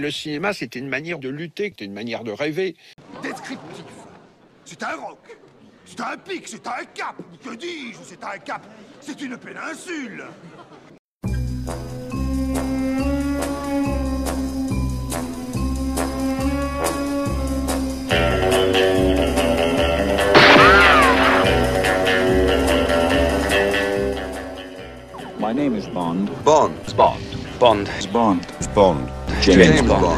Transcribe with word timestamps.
Le 0.00 0.10
cinéma, 0.10 0.54
c'était 0.54 0.78
une 0.78 0.88
manière 0.88 1.18
de 1.18 1.28
lutter, 1.28 1.64
c'était 1.64 1.84
une 1.84 1.92
manière 1.92 2.24
de 2.24 2.32
rêver. 2.32 2.74
Descriptif. 3.22 3.84
C'est 4.64 4.82
un 4.82 4.96
roc. 4.96 5.18
C'est 5.84 6.00
un 6.00 6.16
pic, 6.16 6.48
c'est 6.48 6.66
un 6.66 6.84
cap. 6.94 7.16
Que 7.44 7.54
dis-je 7.54 7.98
C'est 8.02 8.24
un 8.24 8.38
cap. 8.38 8.66
C'est 9.02 9.20
une 9.20 9.36
péninsule. 9.36 10.24
My 25.38 25.52
name 25.52 25.76
is 25.76 25.86
Bond. 25.88 26.30
Bond. 26.42 26.72
Bond. 26.96 27.39
Bond. 27.60 27.84
Bond. 28.10 28.38
Bond. 28.74 28.96
James, 29.42 29.86
Bond. 29.86 30.16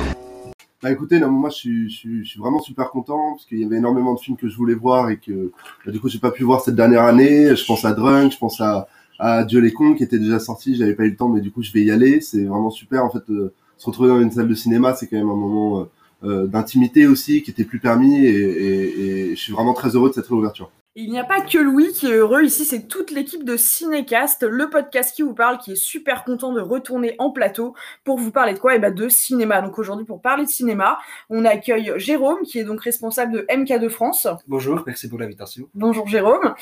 Bah 0.81 0.93
écoutez, 0.93 1.19
non, 1.19 1.29
moi 1.29 1.51
je 1.51 1.57
suis, 1.57 1.91
je, 1.91 1.97
suis, 1.97 2.25
je 2.25 2.31
suis 2.31 2.39
vraiment 2.39 2.61
super 2.61 2.89
content 2.91 3.33
parce 3.33 3.47
qu'il 3.47 3.59
y 3.59 3.65
avait 3.65 3.79
énormément 3.79 4.15
de 4.15 4.21
films 4.21 4.37
que 4.37 4.49
je 4.49 4.57
voulais 4.57 4.77
voir 4.77 5.11
et 5.11 5.17
que 5.17 5.51
bah, 5.85 5.91
du 5.91 5.99
coup 5.99 6.09
j'ai 6.09 6.21
pas 6.21 6.31
pu 6.31 6.45
voir 6.45 6.61
cette 6.61 6.77
dernière 6.77 7.03
année. 7.03 7.57
Je 7.57 7.67
pense 7.67 7.85
à 7.85 7.95
Drunk, 7.95 8.31
je 8.31 8.39
pense 8.39 8.61
à, 8.61 8.87
à 9.19 9.43
Dieu 9.43 9.59
les 9.59 9.73
cons 9.73 9.95
qui 9.95 10.05
était 10.05 10.21
déjà 10.21 10.39
sorti, 10.39 10.77
j'avais 10.77 10.95
pas 10.95 11.03
eu 11.03 11.11
le 11.11 11.17
temps 11.17 11.31
mais 11.31 11.41
du 11.41 11.51
coup 11.51 11.65
je 11.65 11.73
vais 11.73 11.83
y 11.83 11.91
aller. 11.91 12.21
C'est 12.21 12.45
vraiment 12.45 12.71
super 12.71 13.05
en 13.05 13.11
fait 13.11 13.29
euh, 13.29 13.53
se 13.77 13.87
retrouver 13.87 14.11
dans 14.11 14.21
une 14.21 14.31
salle 14.31 14.47
de 14.47 14.55
cinéma, 14.55 14.95
c'est 14.95 15.09
quand 15.09 15.17
même 15.17 15.29
un 15.29 15.35
moment 15.35 15.81
euh, 15.81 15.85
euh, 16.23 16.47
d'intimité 16.47 17.09
aussi 17.09 17.43
qui 17.43 17.51
était 17.51 17.65
plus 17.65 17.81
permis 17.81 18.25
et, 18.25 18.31
et, 18.31 19.31
et 19.31 19.35
je 19.35 19.41
suis 19.41 19.53
vraiment 19.53 19.75
très 19.75 19.97
heureux 19.97 20.11
de 20.11 20.15
cette 20.15 20.29
réouverture. 20.29 20.71
Il 20.95 21.11
n'y 21.11 21.19
a 21.19 21.25
pas 21.25 21.41
que 21.41 21.57
Louis 21.57 21.91
qui 21.95 22.09
est 22.09 22.17
heureux 22.17 22.43
ici, 22.43 22.67
c'est 22.67 22.87
toute 22.87 23.11
l'équipe 23.11 23.45
de 23.45 23.57
Cinécast, 23.57 24.43
le 24.43 24.69
podcast 24.69 25.17
qui 25.17 25.23
vous 25.23 25.33
parle, 25.33 25.57
qui 25.57 25.73
est 25.73 25.75
super 25.75 26.23
content 26.23 26.53
de 26.53 26.61
retourner 26.61 27.15
en 27.19 27.31
plateau 27.31 27.75
pour 28.05 28.19
vous 28.19 28.31
parler 28.31 28.53
de 28.53 28.59
quoi? 28.59 28.75
Eh 28.75 28.79
ben 28.79 28.95
de 28.95 29.09
cinéma. 29.09 29.63
Donc 29.63 29.79
aujourd'hui, 29.79 30.05
pour 30.05 30.21
parler 30.21 30.45
de 30.45 30.51
cinéma, 30.51 30.99
on 31.31 31.47
accueille 31.47 31.95
Jérôme, 31.97 32.43
qui 32.43 32.59
est 32.59 32.65
donc 32.65 32.83
responsable 32.83 33.33
de 33.33 33.41
MK2 33.49 33.89
France. 33.89 34.29
Bonjour, 34.47 34.83
merci 34.87 35.09
pour 35.09 35.19
l'invitation. 35.19 35.67
Bonjour 35.73 36.07
Jérôme. 36.09 36.55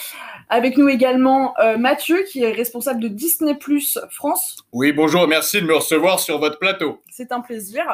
Avec 0.48 0.76
nous 0.78 0.88
également 0.88 1.58
euh, 1.58 1.76
Mathieu, 1.76 2.22
qui 2.30 2.44
est 2.44 2.52
responsable 2.52 3.00
de 3.00 3.08
Disney 3.08 3.56
Plus 3.56 3.98
France. 4.12 4.64
Oui, 4.72 4.92
bonjour, 4.92 5.26
merci 5.26 5.60
de 5.60 5.66
me 5.66 5.74
recevoir 5.74 6.20
sur 6.20 6.38
votre 6.38 6.60
plateau. 6.60 7.02
C'est 7.10 7.32
un 7.32 7.40
plaisir. 7.40 7.84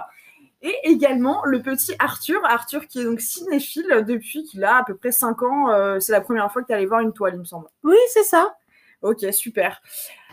Et 0.63 0.75
également 0.85 1.45
le 1.45 1.61
petit 1.63 1.95
Arthur, 1.99 2.41
Arthur 2.45 2.87
qui 2.87 3.01
est 3.01 3.05
donc 3.05 3.21
cinéphile 3.21 4.05
depuis 4.07 4.43
qu'il 4.45 4.65
a 4.65 4.77
à 4.77 4.85
peu 4.85 4.97
près 4.97 5.13
5 5.13 5.43
ans. 5.43 5.71
Euh, 5.71 6.01
c'est 6.01 6.13
la 6.13 6.21
première 6.21 6.51
fois 6.51 6.63
que 6.63 6.67
tu 6.67 6.73
allé 6.73 6.87
voir 6.87 7.01
une 7.01 7.13
toile, 7.13 7.35
il 7.35 7.41
me 7.41 7.45
semble. 7.45 7.67
Oui, 7.85 7.97
c'est 8.09 8.25
ça. 8.25 8.57
Ok, 9.03 9.25
super. 9.33 9.83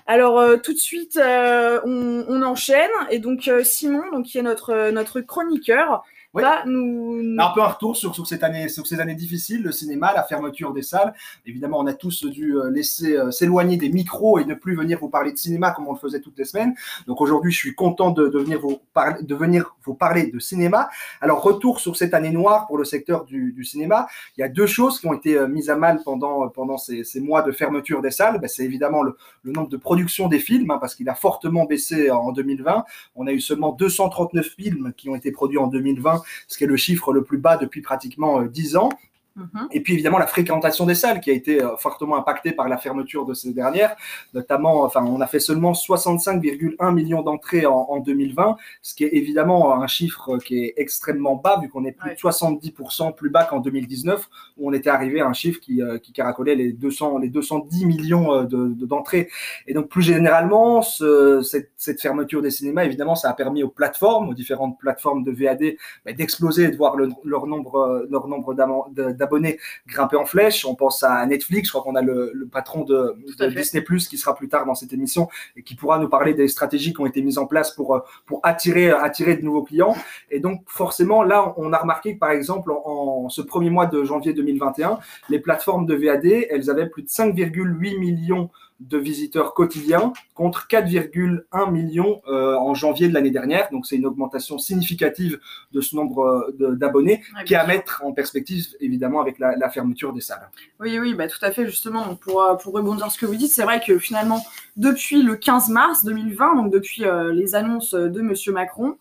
Alors 0.06 0.40
euh, 0.40 0.58
tout 0.58 0.74
de 0.74 0.80
suite, 0.80 1.18
euh, 1.18 1.80
on, 1.86 2.26
on, 2.28 2.42
enchaîne. 2.42 2.90
Et 3.10 3.20
donc 3.20 3.48
euh, 3.48 3.64
Simon, 3.64 4.04
donc, 4.12 4.26
qui 4.26 4.38
est 4.38 4.42
notre, 4.42 4.92
notre 4.92 5.22
chroniqueur, 5.22 6.04
Oui. 6.34 6.44
nous... 6.66 7.36
Un 7.38 7.52
peu 7.54 7.62
un 7.62 7.68
retour 7.68 7.96
sur, 7.96 8.16
sur, 8.16 8.26
cette 8.26 8.44
année, 8.44 8.68
sur 8.68 8.88
ces 8.88 9.00
années 9.00 9.14
difficiles, 9.14 9.62
le 9.62 9.72
cinéma, 9.72 10.14
la 10.14 10.24
fermeture 10.24 10.74
des 10.74 10.82
salles. 10.82 11.14
Évidemment, 11.46 11.80
on 11.80 11.86
a 11.86 11.94
tous 11.94 12.26
dû 12.26 12.58
euh, 12.58 12.72
laisser 12.72 13.16
euh, 13.16 13.30
s'éloigner 13.30 13.78
des 13.78 13.90
micros 13.90 14.40
et 14.40 14.46
ne 14.46 14.56
plus 14.56 14.76
venir 14.76 14.98
vous 15.00 15.10
parler 15.10 15.32
de 15.32 15.38
cinéma 15.38 15.72
comme 15.72 15.88
on 15.88 15.94
le 15.94 16.00
faisait 16.00 16.22
toutes 16.22 16.38
les 16.40 16.46
semaines. 16.46 16.74
Donc 17.06 17.22
aujourd'hui, 17.22 17.52
je 17.52 17.58
suis 17.58 17.76
content 17.76 18.10
de, 18.10 18.28
de, 18.28 18.40
venir 18.40 18.60
vous 18.60 18.80
parler, 18.94 19.22
de 19.22 19.36
venir 19.36 19.76
vous 19.84 19.94
parler 19.94 20.32
de 20.32 20.40
cinéma. 20.40 20.90
Alors, 21.22 21.44
retour 21.44 21.80
sur 21.80 21.96
cette 21.96 22.16
année 22.16 22.32
noire 22.32 22.66
pour 22.66 22.80
le 22.80 22.84
secteur 22.84 23.26
du, 23.26 23.54
du 23.54 23.64
cinéma. 23.64 24.08
Il 24.38 24.42
y 24.42 24.44
a 24.44 24.50
deux 24.50 24.68
choses 24.68 25.00
qui 25.00 25.06
ont 25.06 25.14
été 25.14 25.38
euh, 25.38 25.48
mises 25.48 25.70
à 25.70 25.76
mal 25.76 26.02
pendant, 26.04 26.50
pendant 26.50 26.78
ces, 26.78 27.04
ces 27.04 27.20
mois 27.20 27.44
de 27.44 27.52
fermeture 27.52 28.02
des 28.02 28.12
salles. 28.12 28.40
Ben, 28.40 28.48
C'est 28.48 28.66
évidemment 28.66 29.04
le, 29.04 29.18
le, 29.44 29.52
nombre 29.52 29.70
de 29.70 29.78
productions 29.78 30.28
des 30.28 30.40
films, 30.40 30.72
hein, 30.72 30.80
parce 30.80 30.96
qu'il 30.96 31.08
a 31.10 31.16
fortement 31.16 31.66
baissé 31.66 32.10
en 32.10 32.32
2020. 32.32 32.86
On 33.16 33.28
a 33.28 33.32
eu 33.32 33.40
seulement 33.40 33.72
239 33.72 34.48
films 34.58 34.94
qui 34.98 35.10
ont 35.10 35.16
été 35.16 35.32
produits 35.32 35.60
en 35.60 35.68
2020 35.68 36.23
ce 36.48 36.58
qui 36.58 36.64
est 36.64 36.68
le 36.68 36.78
chiffre 36.78 37.14
le 37.14 37.24
plus 37.24 37.38
bas 37.38 37.58
depuis 37.58 37.82
pratiquement 37.82 38.42
euh, 38.42 38.48
10 38.48 38.78
ans. 38.78 38.90
Mhm. 39.36 39.68
Et 39.72 39.82
puis 39.82 39.94
évidemment 39.94 40.20
la 40.20 40.28
fréquentation 40.28 40.86
des 40.86 40.94
salles 40.94 41.20
qui 41.20 41.32
a 41.32 41.34
été 41.34 41.60
euh, 41.60 41.76
fortement 41.78 42.18
impactée 42.18 42.52
par 42.52 42.70
la 42.70 42.78
fermeture 42.78 43.26
de 43.26 43.34
ces 43.34 43.52
dernières, 43.52 43.96
notamment, 44.36 44.84
enfin 44.84 45.04
on 45.04 45.22
a 45.22 45.26
fait 45.28 45.40
seulement 45.40 45.74
65,1 45.74 46.94
millions 46.94 47.24
d'entrées 47.24 47.66
en, 47.66 47.74
en, 47.90 48.00
2020, 48.00 48.58
ce 48.84 48.94
qui 48.94 49.06
est 49.06 49.14
évidemment 49.14 49.74
un 49.82 49.88
chiffre 49.88 50.38
qui 50.38 50.64
est 50.64 50.74
extrêmement 50.78 51.36
bas 51.36 51.58
vu 51.62 51.68
qu'on 51.70 51.84
est 51.84 51.94
plus 51.94 52.10
Ouais. 52.10 52.16
de 52.16 52.20
70% 52.20 53.16
plus 53.16 53.30
bas 53.32 53.44
qu'en 53.46 53.60
2019 53.60 54.30
où 54.58 54.70
on 54.70 54.74
était 54.74 54.90
arrivé 54.92 55.20
à 55.22 55.28
un 55.28 55.34
chiffre 55.34 55.60
qui, 55.60 55.82
euh, 55.82 55.98
qui 55.98 56.12
caracolait 56.14 56.54
les 56.56 56.72
200, 56.72 57.18
les 57.18 57.30
210 57.30 57.86
millions 57.86 58.34
euh, 58.34 58.44
de- 58.44 58.68
de- 58.68 58.86
d'entrées. 58.86 59.30
Et 59.66 59.74
donc 59.74 59.88
plus 59.90 60.04
généralement, 60.04 60.82
ce, 60.84 61.42
cette, 61.42 61.72
cette 61.78 62.02
fermeture 62.02 62.42
des 62.44 62.52
cinémas, 62.52 62.84
évidemment, 62.86 63.16
ça 63.16 63.30
a 63.30 63.34
permis 63.34 63.64
aux 63.64 63.70
plateformes, 63.70 64.30
aux 64.30 64.34
différentes 64.36 64.78
plateformes 64.80 65.24
de 65.24 65.32
VAD, 65.32 65.76
bah, 66.06 66.14
d'exploser 66.14 66.66
et 66.66 66.70
de 66.70 66.78
voir 66.78 66.96
le- 66.98 67.10
leur 67.24 67.48
nombre, 67.48 67.78
euh, 67.78 68.08
leur 68.12 68.28
nombre 68.28 68.54
d'abonnés 69.24 69.60
grimper 69.88 70.18
en 70.18 70.26
flèche. 70.26 70.66
On 70.66 70.76
pense 70.76 71.04
à 71.04 71.26
Netflix, 71.26 71.68
je 71.68 71.72
crois 71.72 71.84
qu'on 71.84 71.96
a 71.96 72.02
le, 72.02 72.32
le 72.34 72.48
patron 72.48 72.84
de. 72.84 73.16
Disney 73.50 73.84
Plus 73.84 74.08
qui 74.08 74.18
sera 74.18 74.36
plus 74.36 74.50
tard 74.50 74.66
dans 74.66 74.76
cette 74.76 74.94
émission 74.94 75.28
et 75.56 75.64
qui 75.64 75.76
pourra 75.76 76.00
nous 76.00 76.10
parler 76.10 76.34
des 76.34 76.48
stratégies 76.48 76.94
qui 76.94 77.02
ont 77.02 77.06
été 77.06 77.22
mises 77.22 77.38
en 77.38 77.46
place 77.46 77.72
pour, 77.72 77.96
euh, 77.96 78.00
pour 78.26 78.40
attirer, 78.44 78.90
attirer 78.92 79.36
de 79.36 79.44
nouveaux 79.44 79.64
clients. 79.64 79.96
Et 80.30 80.40
donc 80.40 80.64
forcément, 80.68 81.24
là, 81.24 81.54
on 81.58 81.74
a 81.74 81.78
remarqué 81.78 82.16
que 82.16 82.20
par 82.20 82.32
exemple, 82.32 82.72
en, 82.72 83.24
en 83.26 83.30
ce 83.30 83.42
premier 83.42 83.70
mois 83.70 83.86
de 83.86 84.04
janvier 84.04 84.34
2021, 84.34 85.00
les 85.30 85.40
plateformes 85.40 85.86
de 85.86 85.96
VAD, 85.96 86.26
elles 86.26 86.70
avaient 86.70 86.88
plus 86.88 87.04
de 87.04 87.10
5,8 87.10 88.00
millions 88.00 88.50
de 88.80 88.98
visiteurs 88.98 89.54
quotidiens 89.54 90.14
contre 90.34 90.68
4,1 90.68 91.72
millions 91.72 92.22
euh, 92.28 92.56
en 92.56 92.74
janvier 92.74 93.08
de 93.08 93.14
l'année 93.14 93.32
dernière. 93.32 93.70
Donc 93.72 93.86
c'est 93.86 93.96
une 93.96 94.06
augmentation 94.06 94.58
significative 94.58 95.40
de 95.72 95.82
ce 95.82 95.96
nombre 95.96 96.54
euh, 96.60 96.76
d'abonnés 96.76 97.22
qui 97.46 97.54
est 97.54 97.58
à 97.58 97.66
mettre 97.66 98.04
en 98.04 98.14
perspective 98.14 98.66
évidemment 98.80 99.22
avec 99.22 99.40
la, 99.40 99.56
la 99.56 99.70
fermeture 99.70 100.14
des 100.14 100.22
salles. 100.22 100.50
Oui, 100.80 101.00
oui, 101.00 101.14
bah, 101.14 101.28
tout 101.28 101.44
à 101.44 101.52
fait, 101.52 101.66
justement. 101.66 102.06
Donc, 102.06 102.20
pour, 102.20 102.42
euh, 102.44 102.56
pour 102.56 102.74
rebondir 102.74 103.06
sur 103.06 103.12
ce 103.12 103.18
que 103.18 103.26
vous 103.26 103.36
dites, 103.36 103.52
c'est 103.52 103.64
vrai 103.64 103.82
que 103.86 103.98
finalement, 104.00 104.44
depuis 104.78 105.22
le 105.22 105.36
15 105.36 105.70
mars 105.70 106.04
2020, 106.04 106.56
donc 106.56 106.72
depuis 106.72 107.06
euh, 107.06 107.32
les 107.32 107.56
annonces 107.56 107.94
de 107.94 108.22
Monsieur 108.22 108.52
Macron, 108.52 108.98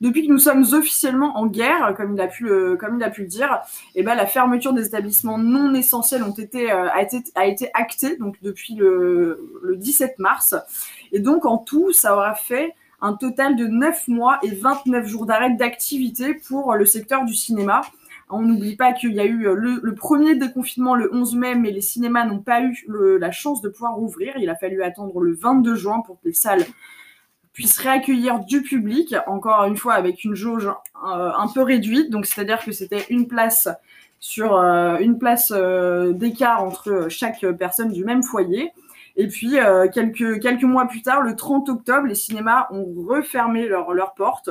depuis 0.00 0.26
que 0.26 0.32
nous 0.32 0.38
sommes 0.38 0.64
officiellement 0.72 1.36
en 1.36 1.46
guerre, 1.46 1.94
comme 1.96 2.14
il 2.14 2.20
a 2.20 2.26
pu 2.26 2.44
le, 2.44 2.76
comme 2.76 2.96
il 2.96 3.02
a 3.02 3.10
pu 3.10 3.22
le 3.22 3.26
dire, 3.26 3.60
et 3.94 4.02
ben, 4.02 4.14
la 4.14 4.26
fermeture 4.26 4.72
des 4.72 4.86
établissements 4.86 5.38
non 5.38 5.74
essentiels 5.74 6.22
euh, 6.22 6.88
a, 7.34 7.46
été, 7.46 7.70
actée 7.74 8.16
donc, 8.16 8.36
depuis 8.42 8.74
le, 8.74 9.60
le 9.62 9.76
17 9.76 10.18
mars. 10.18 10.54
Et 11.12 11.20
donc, 11.20 11.44
en 11.44 11.58
tout, 11.58 11.92
ça 11.92 12.14
aura 12.14 12.34
fait 12.34 12.74
un 13.02 13.14
total 13.14 13.56
de 13.56 13.66
9 13.66 14.08
mois 14.08 14.38
et 14.42 14.50
29 14.50 15.06
jours 15.06 15.26
d'arrêt 15.26 15.54
d'activité 15.54 16.34
pour 16.34 16.74
le 16.74 16.84
secteur 16.86 17.24
du 17.24 17.34
cinéma. 17.34 17.82
On 18.30 18.42
n'oublie 18.42 18.76
pas 18.76 18.92
qu'il 18.92 19.12
y 19.12 19.20
a 19.20 19.24
eu 19.24 19.48
euh, 19.48 19.54
le, 19.54 19.94
premier 19.94 20.34
déconfinement 20.34 20.94
le 20.94 21.12
11 21.12 21.34
mai, 21.34 21.54
mais 21.56 21.72
les 21.72 21.80
cinémas 21.80 22.24
n'ont 22.24 22.38
pas 22.38 22.62
eu 22.62 22.86
la 22.88 23.32
chance 23.32 23.60
de 23.60 23.68
pouvoir 23.68 23.96
rouvrir. 23.96 24.34
Il 24.38 24.48
a 24.48 24.54
fallu 24.54 24.82
attendre 24.82 25.20
le 25.20 25.34
22 25.34 25.74
juin 25.74 26.00
pour 26.06 26.20
que 26.20 26.28
les 26.28 26.32
salles 26.32 26.64
puissent 27.52 27.78
réaccueillir 27.78 28.40
du 28.40 28.62
public, 28.62 29.14
encore 29.26 29.64
une 29.64 29.76
fois 29.76 29.94
avec 29.94 30.24
une 30.24 30.34
jauge 30.34 30.66
euh, 30.66 31.30
un 31.36 31.48
peu 31.48 31.62
réduite. 31.62 32.10
Donc, 32.10 32.26
c'est-à-dire 32.26 32.64
que 32.64 32.72
c'était 32.72 33.06
une 33.10 33.26
place 33.26 33.68
sur 34.18 34.56
euh, 34.56 34.98
une 34.98 35.18
place 35.18 35.52
euh, 35.54 36.12
d'écart 36.12 36.62
entre 36.62 37.06
chaque 37.08 37.44
personne 37.58 37.90
du 37.92 38.04
même 38.04 38.22
foyer. 38.22 38.72
Et 39.16 39.26
puis, 39.26 39.56
quelques, 39.92 40.40
quelques 40.40 40.62
mois 40.62 40.86
plus 40.86 41.02
tard, 41.02 41.20
le 41.20 41.34
30 41.36 41.68
octobre, 41.68 42.06
les 42.06 42.14
cinémas 42.14 42.68
ont 42.70 42.86
refermé 43.06 43.66
leurs 43.66 43.92
leurs 43.92 44.14
portes. 44.14 44.50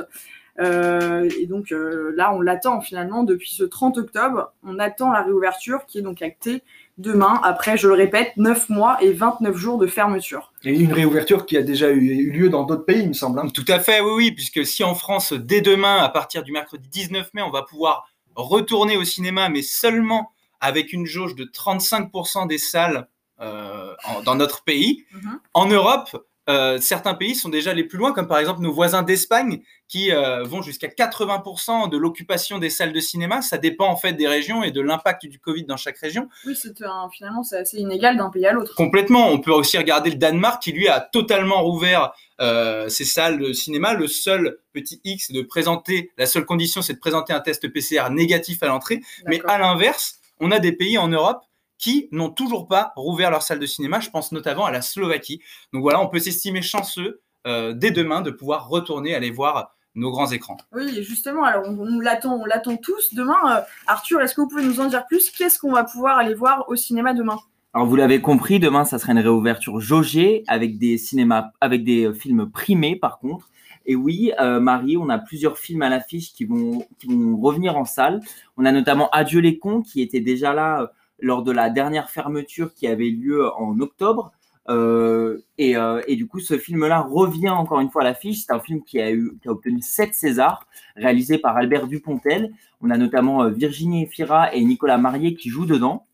Euh, 0.60 1.28
et 1.38 1.46
donc 1.46 1.72
euh, 1.72 2.12
là, 2.16 2.34
on 2.34 2.40
l'attend 2.40 2.80
finalement 2.80 3.22
depuis 3.22 3.50
ce 3.50 3.64
30 3.64 3.98
octobre. 3.98 4.52
On 4.62 4.78
attend 4.78 5.10
la 5.10 5.22
réouverture 5.22 5.86
qui 5.86 5.98
est 5.98 6.02
donc 6.02 6.22
actée 6.22 6.62
demain, 6.98 7.40
après, 7.42 7.76
je 7.76 7.88
le 7.88 7.94
répète, 7.94 8.32
9 8.36 8.68
mois 8.68 9.02
et 9.02 9.12
29 9.12 9.56
jours 9.56 9.78
de 9.78 9.86
fermeture. 9.86 10.52
Et 10.64 10.78
une 10.78 10.92
réouverture 10.92 11.46
qui 11.46 11.56
a 11.56 11.62
déjà 11.62 11.90
eu, 11.90 12.00
eu 12.00 12.30
lieu 12.30 12.48
dans 12.50 12.64
d'autres 12.64 12.84
pays, 12.84 13.00
il 13.02 13.08
me 13.08 13.14
semble. 13.14 13.38
Hein. 13.38 13.48
Tout 13.52 13.64
à 13.68 13.80
fait, 13.80 14.00
oui, 14.00 14.10
oui, 14.14 14.32
puisque 14.32 14.64
si 14.66 14.84
en 14.84 14.94
France, 14.94 15.32
dès 15.32 15.62
demain, 15.62 15.96
à 15.96 16.08
partir 16.08 16.42
du 16.42 16.52
mercredi 16.52 16.88
19 16.90 17.32
mai, 17.34 17.42
on 17.42 17.50
va 17.50 17.62
pouvoir 17.62 18.08
retourner 18.34 18.96
au 18.96 19.04
cinéma, 19.04 19.48
mais 19.48 19.62
seulement 19.62 20.32
avec 20.60 20.92
une 20.92 21.06
jauge 21.06 21.34
de 21.34 21.44
35% 21.44 22.46
des 22.46 22.58
salles 22.58 23.08
euh, 23.40 23.94
en, 24.04 24.22
dans 24.22 24.34
notre 24.34 24.62
pays. 24.62 25.04
Mm 25.12 25.18
-hmm. 25.18 25.38
En 25.54 25.66
Europe, 25.66 26.10
euh, 26.50 26.78
certains 26.78 27.14
pays 27.14 27.34
sont 27.34 27.48
déjà 27.48 27.72
les 27.72 27.84
plus 27.84 27.98
loin, 27.98 28.12
comme 28.12 28.26
par 28.26 28.38
exemple 28.38 28.60
nos 28.60 28.72
voisins 28.72 29.02
d'Espagne, 29.02 29.60
qui 29.88 30.12
euh, 30.12 30.42
vont 30.42 30.62
jusqu'à 30.62 30.88
80% 30.88 31.88
de 31.88 31.96
l'occupation 31.96 32.58
des 32.58 32.70
salles 32.70 32.92
de 32.92 33.00
cinéma. 33.00 33.40
Ça 33.40 33.56
dépend 33.56 33.86
en 33.86 33.96
fait 33.96 34.12
des 34.14 34.26
régions 34.26 34.62
et 34.62 34.70
de 34.70 34.80
l'impact 34.80 35.26
du 35.26 35.38
Covid 35.38 35.64
dans 35.64 35.76
chaque 35.76 35.98
région. 35.98 36.28
Oui, 36.46 36.54
un, 36.82 37.08
finalement, 37.10 37.42
c'est 37.42 37.58
assez 37.58 37.78
inégal 37.78 38.16
d'un 38.16 38.30
pays 38.30 38.46
à 38.46 38.52
l'autre. 38.52 38.74
Complètement. 38.74 39.28
On 39.28 39.38
peut 39.38 39.52
aussi 39.52 39.78
regarder 39.78 40.10
le 40.10 40.16
Danemark, 40.16 40.62
qui 40.62 40.72
lui 40.72 40.88
a 40.88 41.00
totalement 41.00 41.62
rouvert 41.62 42.12
euh, 42.40 42.88
ses 42.88 43.04
salles 43.04 43.38
de 43.38 43.52
cinéma. 43.52 43.94
Le 43.94 44.08
seul 44.08 44.58
petit 44.72 45.00
X, 45.04 45.30
de 45.30 45.42
présenter, 45.42 46.10
la 46.18 46.26
seule 46.26 46.44
condition, 46.44 46.82
c'est 46.82 46.94
de 46.94 47.00
présenter 47.00 47.32
un 47.32 47.40
test 47.40 47.68
PCR 47.68 48.10
négatif 48.10 48.62
à 48.62 48.66
l'entrée. 48.66 49.00
Mais 49.26 49.40
à 49.46 49.58
l'inverse, 49.58 50.20
on 50.40 50.50
a 50.50 50.58
des 50.58 50.72
pays 50.72 50.98
en 50.98 51.08
Europe 51.08 51.42
qui 51.80 52.08
n'ont 52.12 52.30
toujours 52.30 52.68
pas 52.68 52.92
rouvert 52.94 53.30
leur 53.30 53.42
salle 53.42 53.58
de 53.58 53.66
cinéma. 53.66 53.98
Je 53.98 54.10
pense 54.10 54.30
notamment 54.30 54.66
à 54.66 54.70
la 54.70 54.82
Slovaquie. 54.82 55.40
Donc 55.72 55.82
voilà, 55.82 56.00
on 56.00 56.08
peut 56.08 56.20
s'estimer 56.20 56.62
chanceux 56.62 57.22
euh, 57.46 57.72
dès 57.72 57.90
demain 57.90 58.20
de 58.20 58.30
pouvoir 58.30 58.68
retourner 58.68 59.14
aller 59.14 59.30
voir 59.30 59.74
nos 59.94 60.10
grands 60.10 60.30
écrans. 60.30 60.58
Oui, 60.72 61.02
justement, 61.02 61.42
alors 61.42 61.64
on, 61.66 61.98
l'attend, 61.98 62.36
on 62.36 62.44
l'attend 62.44 62.76
tous. 62.76 63.14
Demain, 63.14 63.64
Arthur, 63.86 64.20
est-ce 64.20 64.34
que 64.34 64.42
vous 64.42 64.48
pouvez 64.48 64.62
nous 64.62 64.80
en 64.80 64.86
dire 64.86 65.06
plus? 65.06 65.30
Qu'est-ce 65.30 65.58
qu'on 65.58 65.72
va 65.72 65.84
pouvoir 65.84 66.18
aller 66.18 66.34
voir 66.34 66.66
au 66.68 66.76
cinéma 66.76 67.14
demain? 67.14 67.38
Alors 67.72 67.86
vous 67.86 67.96
l'avez 67.96 68.20
compris, 68.20 68.58
demain 68.58 68.84
ça 68.84 68.98
sera 68.98 69.12
une 69.12 69.20
réouverture 69.20 69.80
jaugée 69.80 70.42
avec 70.48 70.76
des 70.78 70.98
cinémas, 70.98 71.52
avec 71.60 71.84
des 71.84 72.12
films 72.12 72.50
primés 72.50 72.96
par 72.96 73.18
contre. 73.20 73.48
Et 73.86 73.94
oui, 73.94 74.32
euh, 74.40 74.60
Marie, 74.60 74.96
on 74.96 75.08
a 75.08 75.18
plusieurs 75.18 75.56
films 75.56 75.82
à 75.82 75.88
l'affiche 75.88 76.32
qui 76.32 76.44
vont, 76.44 76.84
qui 76.98 77.06
vont 77.06 77.36
revenir 77.40 77.76
en 77.76 77.84
salle. 77.84 78.20
On 78.56 78.64
a 78.64 78.72
notamment 78.72 79.08
Adieu 79.10 79.40
les 79.40 79.58
cons 79.58 79.82
qui 79.82 80.02
était 80.02 80.20
déjà 80.20 80.52
là 80.52 80.82
euh, 80.82 80.86
lors 81.22 81.42
de 81.42 81.52
la 81.52 81.70
dernière 81.70 82.10
fermeture 82.10 82.74
qui 82.74 82.86
avait 82.86 83.10
lieu 83.10 83.50
en 83.54 83.78
octobre. 83.80 84.32
Euh, 84.68 85.38
et, 85.58 85.76
euh, 85.76 86.00
et, 86.06 86.16
du 86.16 86.26
coup, 86.28 86.38
ce 86.38 86.58
film-là 86.58 87.00
revient 87.00 87.48
encore 87.48 87.80
une 87.80 87.90
fois 87.90 88.02
à 88.02 88.04
l'affiche. 88.04 88.44
C'est 88.46 88.52
un 88.52 88.60
film 88.60 88.82
qui 88.84 89.00
a, 89.00 89.10
eu, 89.10 89.32
qui 89.42 89.48
a 89.48 89.52
obtenu 89.52 89.80
7 89.80 90.14
Césars, 90.14 90.66
réalisé 90.96 91.38
par 91.38 91.56
Albert 91.56 91.86
Dupontel. 91.86 92.52
On 92.80 92.90
a 92.90 92.96
notamment 92.96 93.48
Virginie 93.48 94.04
Efira 94.04 94.54
et 94.54 94.62
Nicolas 94.64 94.98
Marié 94.98 95.34
qui 95.34 95.48
jouent 95.48 95.66
dedans. 95.66 96.04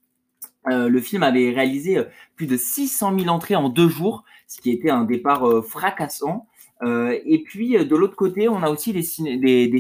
Euh, 0.69 0.88
le 0.88 1.00
film 1.00 1.23
avait 1.23 1.50
réalisé 1.50 1.99
euh, 1.99 2.05
plus 2.35 2.47
de 2.47 2.56
600 2.56 3.19
000 3.19 3.31
entrées 3.31 3.56
en 3.56 3.69
deux 3.69 3.88
jours, 3.88 4.25
ce 4.49 4.61
qui 4.61 4.70
était 4.70 4.91
un 4.91 5.05
départ 5.05 5.49
euh, 5.49 5.62
fracassant. 5.62 6.47
et 6.82 7.43
puis 7.47 7.73
de 7.73 7.97
l'autre 7.97 8.17
côté, 8.17 8.49
on 8.49 8.62
a 8.62 8.69
aussi 8.69 8.93
des, 8.93 9.02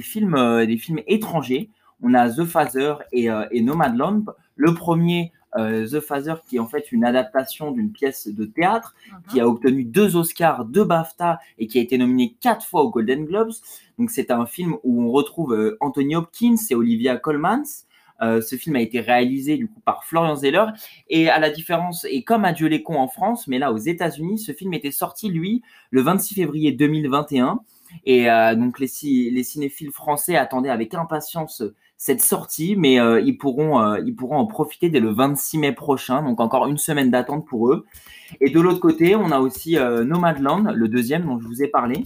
films, 0.00 0.66
des 0.66 0.76
films 0.78 1.00
étrangers. 1.06 1.68
On 2.02 2.14
a 2.14 2.30
The 2.30 2.44
Father 2.44 2.94
et, 3.12 3.28
et 3.50 3.60
Nomadland. 3.62 4.24
Le 4.54 4.74
premier, 4.74 5.32
The 5.54 6.00
Father, 6.00 6.34
qui 6.46 6.56
est 6.56 6.58
en 6.58 6.66
fait 6.66 6.92
une 6.92 7.04
adaptation 7.04 7.70
d'une 7.70 7.90
pièce 7.90 8.28
de 8.28 8.44
théâtre, 8.44 8.94
mhm. 9.10 9.18
qui 9.30 9.40
a 9.40 9.48
obtenu 9.48 9.84
deux 9.84 10.16
Oscars, 10.16 10.66
deux 10.66 10.84
BAFTA 10.84 11.38
et 11.58 11.66
qui 11.66 11.78
a 11.78 11.82
été 11.82 11.96
nominé 11.96 12.36
quatre 12.40 12.66
fois 12.66 12.82
aux 12.82 12.90
Golden 12.90 13.24
Globes. 13.24 13.52
Donc 13.98 14.10
c'est 14.10 14.30
un 14.30 14.44
film 14.44 14.76
où 14.84 15.02
on 15.02 15.10
retrouve 15.10 15.76
Anthony 15.80 16.16
Hopkins 16.16 16.56
et 16.70 16.74
Olivia 16.74 17.16
Colmans. 17.16 17.86
Euh, 18.22 18.40
ce 18.40 18.56
film 18.56 18.76
a 18.76 18.80
été 18.80 19.00
réalisé 19.00 19.56
du 19.56 19.68
coup 19.68 19.80
par 19.80 20.04
Florian 20.04 20.36
Zeller 20.36 20.64
et 21.08 21.28
à 21.28 21.38
la 21.38 21.50
différence 21.50 22.06
et 22.08 22.22
comme 22.22 22.44
Adieu 22.44 22.66
les 22.68 22.82
cons 22.82 22.98
en 22.98 23.08
France, 23.08 23.46
mais 23.46 23.58
là 23.58 23.72
aux 23.72 23.78
États-Unis, 23.78 24.38
ce 24.38 24.52
film 24.52 24.72
était 24.72 24.90
sorti 24.90 25.28
lui 25.28 25.62
le 25.90 26.00
26 26.00 26.34
février 26.34 26.72
2021 26.72 27.60
et 28.04 28.30
euh, 28.30 28.54
donc 28.54 28.80
les, 28.80 28.88
les 29.30 29.42
cinéphiles 29.42 29.92
français 29.92 30.36
attendaient 30.36 30.70
avec 30.70 30.94
impatience 30.94 31.62
cette 31.98 32.20
sortie, 32.20 32.76
mais 32.76 33.00
euh, 33.00 33.20
ils 33.20 33.38
pourront 33.38 33.96
ils 33.96 34.14
pourront 34.14 34.36
en 34.36 34.46
profiter 34.46 34.90
dès 34.90 35.00
le 35.00 35.10
26 35.10 35.58
mai 35.58 35.72
prochain, 35.72 36.22
donc 36.22 36.40
encore 36.40 36.66
une 36.66 36.78
semaine 36.78 37.10
d'attente 37.10 37.46
pour 37.46 37.72
eux. 37.72 37.86
Et 38.40 38.50
de 38.50 38.60
l'autre 38.60 38.80
côté, 38.80 39.16
on 39.16 39.30
a 39.30 39.40
aussi 39.40 39.76
Nomadland, 39.76 40.72
le 40.74 40.88
deuxième 40.88 41.24
dont 41.24 41.38
je 41.38 41.46
vous 41.46 41.62
ai 41.62 41.68
parlé, 41.68 42.04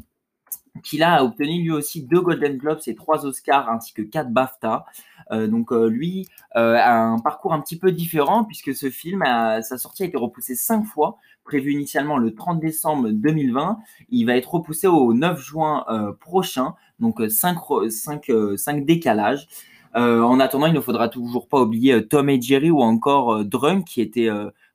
qui 0.83 1.03
a 1.03 1.25
obtenu 1.25 1.63
lui 1.63 1.71
aussi 1.71 2.03
deux 2.03 2.21
Golden 2.21 2.57
Globes 2.57 2.81
et 2.87 2.95
trois 2.95 3.27
Oscars 3.27 3.69
ainsi 3.69 3.93
que 3.93 4.03
quatre 4.03 4.31
BAFTA. 4.31 4.85
Euh, 5.33 5.47
donc 5.47 5.73
euh, 5.73 5.89
lui 5.89 6.27
euh, 6.57 6.75
a 6.75 6.99
un 6.99 7.19
parcours 7.19 7.53
un 7.53 7.61
petit 7.61 7.79
peu 7.79 7.93
différent 7.93 8.45
puisque 8.45 8.75
ce 8.75 8.91
film, 8.91 9.23
sa 9.25 9.79
sortie 9.79 10.03
a 10.03 10.07
été 10.07 10.17
repoussée 10.17 10.55
cinq 10.55 10.85
fois, 10.85 11.19
prévu 11.45 11.73
initialement 11.73 12.19
le 12.19 12.35
30 12.35 12.61
décembre 12.61 13.11
2020. 13.11 13.79
Il 14.11 14.25
va 14.25 14.37
être 14.37 14.55
repoussé 14.55 14.87
au 14.87 15.13
9 15.15 15.41
juin 15.41 15.85
prochain, 16.21 16.75
donc 16.99 17.21
cinq, 17.29 17.59
cinq, 17.89 18.31
cinq 18.57 18.85
décalages. 18.85 19.49
En 19.95 20.39
attendant, 20.41 20.67
il 20.67 20.75
ne 20.75 20.81
faudra 20.81 21.09
toujours 21.09 21.49
pas 21.49 21.61
oublier 21.61 22.07
Tom 22.07 22.29
et 22.29 22.41
Jerry 22.41 22.71
ou 22.71 22.81
encore 22.81 23.45
Drunk 23.45 23.85
qui 23.85 24.01
était 24.01 24.29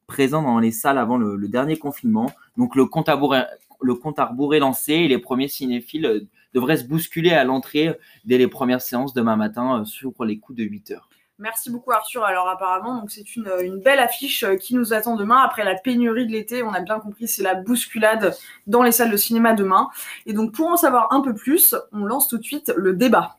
présent 0.07 0.41
dans 0.41 0.59
les 0.59 0.71
salles 0.71 0.97
avant 0.97 1.17
le, 1.17 1.47
dernier 1.47 1.77
confinement. 1.77 2.31
Donc 2.57 2.75
le 2.75 2.85
compte 2.85 3.09
à 3.09 3.15
rebours 3.15 4.55
est 4.55 4.59
lancé 4.59 4.93
et 4.93 5.07
les 5.07 5.17
premiers 5.17 5.47
cinéphiles 5.47 6.05
euh, 6.05 6.27
devraient 6.53 6.77
se 6.77 6.85
bousculer 6.85 7.31
à 7.31 7.43
l'entrée 7.43 7.97
dès 8.23 8.37
les 8.37 8.47
premières 8.47 8.81
séances 8.81 9.13
demain 9.13 9.35
matin 9.35 9.81
euh, 9.81 9.85
sur 9.85 10.11
les 10.23 10.39
coups 10.39 10.57
de 10.57 10.63
8 10.63 10.91
heures. 10.91 11.09
Merci 11.37 11.69
beaucoup 11.69 11.91
Arthur. 11.91 12.23
Alors 12.23 12.47
apparemment, 12.47 13.01
donc 13.01 13.11
c'est 13.11 13.35
une, 13.35 13.51
une, 13.61 13.81
belle 13.81 13.99
affiche 13.99 14.43
euh, 14.43 14.55
qui 14.55 14.73
nous 14.73 14.93
attend 14.93 15.17
demain 15.17 15.41
après 15.43 15.65
la 15.65 15.75
pénurie 15.75 16.25
de 16.25 16.31
l'été. 16.31 16.63
On 16.63 16.73
a 16.73 16.79
bien 16.79 16.99
compris, 16.99 17.27
c'est 17.27 17.43
la 17.43 17.55
bousculade 17.55 18.35
dans 18.67 18.83
les 18.83 18.93
salles 18.93 19.11
de 19.11 19.17
cinéma 19.17 19.53
demain. 19.53 19.89
Et 20.25 20.33
donc 20.33 20.53
pour 20.53 20.67
en 20.67 20.77
savoir 20.77 21.11
un 21.11 21.21
peu 21.21 21.33
plus, 21.33 21.75
on 21.91 22.05
lance 22.05 22.29
tout 22.29 22.37
de 22.37 22.43
suite 22.43 22.73
le 22.77 22.93
débat. 22.93 23.37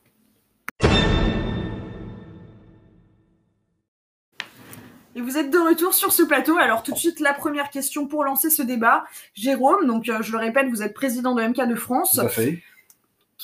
Et 5.17 5.23
vous 5.23 5.39
êtes 5.39 5.51
de 5.51 5.57
retour 5.57 5.95
sur 5.95 6.13
ce 6.13 6.23
plateau. 6.23 6.59
Alors 6.59 6.83
tout 6.83 6.93
de 6.93 6.99
suite, 6.99 7.21
la 7.21 7.33
première 7.33 7.71
question 7.71 8.07
pour 8.07 8.23
lancer 8.23 8.51
ce 8.51 8.61
débat. 8.61 9.05
Jérôme, 9.33 9.87
donc 9.87 10.11
euh, 10.11 10.19
je 10.21 10.31
le 10.31 10.37
répète, 10.37 10.69
vous 10.69 10.83
êtes 10.83 10.93
président 10.93 11.35
de 11.35 11.43
MK 11.43 11.71
de 11.71 11.75
France. 11.75 12.11
Tout 12.13 12.21
à 12.21 12.29
fait. 12.29 12.63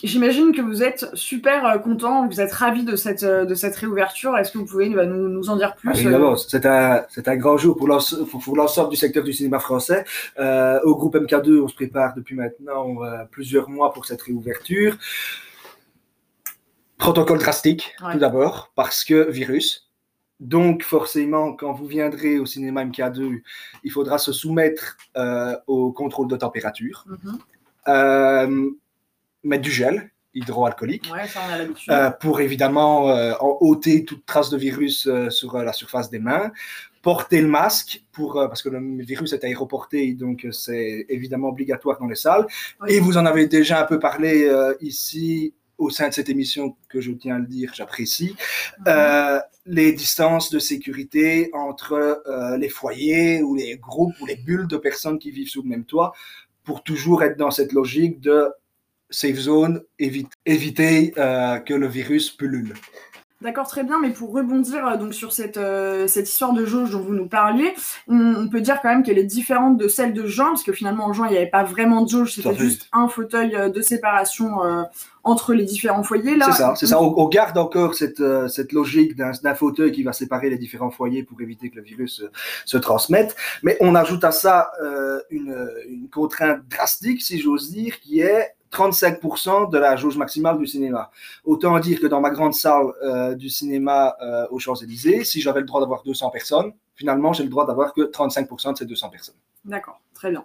J'imagine 0.03 0.55
que 0.55 0.61
vous 0.61 0.83
êtes 0.83 1.07
super 1.15 1.65
euh, 1.65 1.79
content, 1.79 2.29
vous 2.29 2.43
êtes 2.43 2.53
ravi 2.53 2.85
de 2.85 2.95
cette, 2.95 3.23
euh, 3.23 3.47
de 3.47 3.55
cette 3.55 3.75
réouverture. 3.75 4.37
Est-ce 4.37 4.53
que 4.53 4.59
vous 4.59 4.67
pouvez 4.67 4.91
bah, 4.91 5.07
nous, 5.07 5.31
nous, 5.31 5.49
en 5.49 5.57
dire 5.57 5.75
plus 5.75 5.89
Évidemment, 5.99 6.37
c'est 6.37 6.67
un, 6.67 7.07
un, 7.25 7.37
grand 7.37 7.57
jour 7.57 7.75
pour 7.75 7.89
l'ensemble 7.89 8.91
du 8.91 8.97
secteur 8.97 9.25
du 9.25 9.33
cinéma 9.33 9.59
français. 9.59 10.05
au 10.39 10.95
groupe 10.95 11.17
MK2, 11.17 11.63
on 11.63 11.69
se 11.69 11.75
prépare 11.75 12.13
depuis 12.15 12.35
maintenant 12.35 12.97
plusieurs 13.31 13.71
mois 13.71 13.95
pour 13.95 14.05
cette 14.05 14.21
réouverture. 14.21 14.99
Protocole 16.99 17.39
drastique, 17.39 17.95
tout 18.13 18.19
d'abord, 18.19 18.73
parce 18.75 19.05
que 19.05 19.31
virus. 19.31 19.89
Donc, 20.43 20.83
forcément, 20.83 21.53
quand 21.53 21.73
vous 21.73 21.87
viendrez 21.87 22.41
au 22.41 22.47
cinéma 22.47 22.85
MK2, 22.85 23.43
il 23.85 23.93
faudra 23.93 24.19
se 24.19 24.33
soumettre 24.33 24.97
euh, 25.17 25.57
au 25.69 25.93
contrôle 25.93 26.27
de 26.27 26.37
température, 26.37 27.07
mhm. 27.07 27.39
euh, 27.87 28.71
mettre 29.45 29.63
du 29.63 29.71
gel 29.71 30.11
hydroalcoolique, 30.35 31.13
euh, 31.91 32.11
pour 32.11 32.41
évidemment 32.41 33.05
en 33.05 33.59
ôter 33.61 34.05
toute 34.05 34.27
trace 34.27 34.51
de 34.51 34.57
virus 34.57 35.09
sur 35.29 35.59
la 35.59 35.73
surface 35.73 36.11
des 36.11 36.19
mains, 36.19 36.51
porter 37.03 37.41
le 37.41 37.49
masque 37.49 38.03
pour 38.13 38.33
parce 38.35 38.63
que 38.63 38.71
le 38.71 39.05
virus 39.05 39.35
est 39.35 39.45
aéroporté, 39.45 40.15
donc 40.15 40.47
c'est 40.51 41.07
évidemment 41.09 41.51
obligatoire 41.51 41.99
dans 42.01 42.07
les 42.07 42.17
salles. 42.17 42.47
Et 42.89 42.99
vous 42.99 43.17
en 43.17 43.27
avez 43.27 43.47
déjà 43.47 43.83
un 43.83 43.85
peu 43.85 44.01
parlé 44.01 44.51
ici 44.81 45.53
au 45.83 45.91
sein 45.91 46.09
de 46.09 46.15
cette 46.15 46.29
émission 46.29 46.77
que 46.89 47.01
je 47.01 47.13
tiens 47.13 47.37
à 47.37 47.39
le 47.39 47.47
dire, 47.47 47.73
j'apprécie, 47.75 48.37
mhm. 48.79 48.85
euh, 48.89 49.41
les 49.67 49.93
distances 49.93 50.51
de 50.51 50.59
sécurité 50.59 51.51
entre 51.53 52.23
euh, 52.27 52.57
les 52.57 52.69
foyers 52.69 53.43
ou 53.43 53.55
les 53.55 53.77
groupes 53.77 54.15
ou 54.21 54.27
les 54.27 54.37
bulles 54.37 54.67
de 54.67 54.77
personnes 54.77 55.19
qui 55.19 55.31
vivent 55.31 55.49
sous 55.49 55.63
le 55.63 55.69
même 55.69 55.85
toit 55.85 56.13
pour 56.65 56.83
toujours 56.83 57.23
être 57.23 57.37
dans 57.37 57.51
cette 57.51 57.73
logique 57.73 58.21
de 58.21 58.49
safe 59.11 59.37
zone, 59.37 59.83
éviter 59.99 61.13
euh, 61.19 61.59
que 61.59 61.75
le 61.75 61.87
virus 61.87 62.31
pullule. 62.31 62.75
D'accord, 63.43 63.67
très 63.67 63.83
bien. 63.83 63.99
Mais 64.01 64.11
pour 64.11 64.33
rebondir 64.33 64.87
euh, 64.87 64.97
donc 64.97 65.15
sur 65.15 65.33
cette, 65.33 65.57
euh, 65.57 66.07
cette 66.07 66.29
histoire 66.29 66.53
de 66.53 66.65
jauge 66.65 66.93
dont 66.93 67.01
vous 67.01 67.15
nous 67.15 67.27
parliez, 67.27 67.75
on, 68.07 68.49
peut 68.49 68.61
dire 68.61 68.81
quand 68.81 68.89
même 68.89 69.03
qu'elle 69.03 69.19
est 69.19 69.25
différente 69.25 69.77
de 69.79 69.89
celle 69.89 70.13
de 70.13 70.27
Jean, 70.27 70.51
parce 70.51 70.63
que 70.63 70.73
finalement 70.73 71.07
en 71.07 71.13
Jean, 71.13 71.25
il 71.25 71.33
n'y 71.33 71.37
avait 71.37 71.47
pas 71.47 71.65
vraiment 71.65 72.03
de 72.03 72.09
jauge, 72.09 72.35
c'était 72.35 72.55
juste 72.55 72.89
un 72.93 73.09
fauteuil 73.09 73.57
euh, 73.57 73.69
de 73.69 73.81
séparation 73.81 74.51
entre 75.25 75.55
les 75.55 75.65
différents 75.65 76.03
foyers. 76.03 76.37
C'est 76.45 76.53
ça, 76.53 76.75
c'est 76.77 76.87
ça. 76.87 77.03
On, 77.03 77.29
garde 77.29 77.57
encore 77.59 77.95
cette, 77.95 78.23
cette 78.49 78.73
logique 78.73 79.17
d'un 79.17 79.55
fauteuil 79.55 79.93
qui 79.93 80.03
va 80.03 80.13
séparer 80.13 80.51
les 80.51 80.59
différents 80.59 80.91
foyers 80.91 81.23
pour 81.23 81.41
éviter 81.41 81.71
que 81.71 81.77
le 81.77 81.83
virus 81.83 82.25
se 82.65 82.77
transmette. 82.77 83.35
Mais 83.63 83.77
on 83.81 83.95
ajoute 83.95 84.25
à 84.25 84.33
ça 84.33 84.71
une, 85.31 85.71
une 85.89 86.09
contrainte 86.09 86.61
drastique, 86.69 87.23
si 87.23 87.41
j'ose 87.41 87.71
dire, 87.71 87.99
qui 88.01 88.21
est 88.21 88.55
35% 88.73 89.71
de 89.71 89.79
la 89.79 89.97
jauge 89.97 90.17
maximale 90.17 90.59
du 90.59 90.67
cinéma. 90.67 91.11
Autant 91.45 91.79
dire 91.79 92.01
que 92.01 92.07
dans 92.07 92.21
ma 92.21 92.31
grande 92.31 92.55
salle 92.55 92.87
euh, 93.03 93.35
du 93.35 93.49
cinéma 93.49 94.17
euh, 94.23 94.47
aux 94.51 94.59
Champs-Élysées, 94.59 95.25
si 95.25 95.41
j'avais 95.41 95.61
le 95.61 95.67
droit 95.67 95.81
d'avoir 95.81 96.03
200 96.03 96.31
personnes, 96.31 96.73
finalement, 96.95 97.33
j'ai 97.33 97.45
le 97.45 97.51
droit 97.51 97.67
d'avoir 97.67 97.93
que 97.93 98.01
35% 98.01 98.73
de 98.73 98.79
ces 98.79 98.87
200 98.87 99.11
personnes. 99.11 99.35
D'accord, 99.65 100.01
très 100.15 100.31
bien. 100.31 100.45